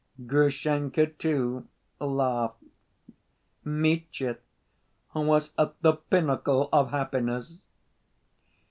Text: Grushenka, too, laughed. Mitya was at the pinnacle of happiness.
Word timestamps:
Grushenka, 0.25 1.05
too, 1.05 1.67
laughed. 1.99 2.63
Mitya 3.63 4.37
was 5.13 5.53
at 5.59 5.79
the 5.83 5.93
pinnacle 5.93 6.69
of 6.73 6.89
happiness. 6.89 7.59